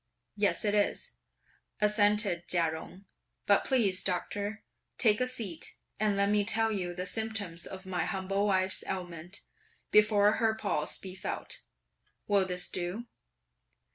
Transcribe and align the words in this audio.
"Yes, 0.35 0.65
it 0.65 0.73
is," 0.73 1.11
assented 1.79 2.47
Chia 2.47 2.71
Jung; 2.71 3.05
"but 3.45 3.63
please, 3.63 4.01
Doctor, 4.03 4.63
take 4.97 5.21
a 5.21 5.27
seat, 5.27 5.75
and 5.99 6.17
let 6.17 6.27
me 6.29 6.43
tell 6.43 6.71
you 6.71 6.95
the 6.95 7.05
symptoms 7.05 7.67
of 7.67 7.85
my 7.85 8.05
humble 8.05 8.47
wife's 8.47 8.83
ailment, 8.87 9.41
before 9.91 10.31
her 10.37 10.55
pulse 10.55 10.97
be 10.97 11.13
felt. 11.13 11.61
Will 12.25 12.47
this 12.47 12.67
do?" 12.67 13.05